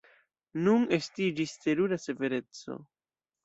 [0.67, 2.83] Nun estiĝis terura severeco.